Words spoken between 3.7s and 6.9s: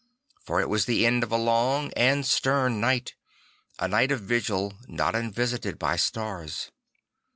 a night of vigil, not unvisited by stars.